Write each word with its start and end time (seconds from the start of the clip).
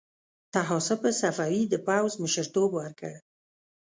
طاهاسپ 0.53 1.01
صفوي 1.21 1.61
د 1.69 1.75
پوځ 1.87 2.11
مشرتوب 2.23 2.69
ورکړ. 2.79 3.13